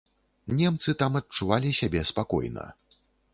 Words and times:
Немцы 0.61 0.95
там 1.01 1.19
адчувалі 1.19 1.75
сябе 1.81 2.01
спакойна. 2.13 2.65